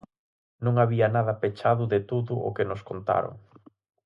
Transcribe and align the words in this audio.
Non 0.65 0.75
había 0.81 1.07
nada 1.15 1.33
pechado 1.41 1.83
de 1.93 1.99
todo 2.11 2.33
o 2.47 2.49
que 2.55 2.65
nos 2.69 2.81
contaron. 2.89 3.35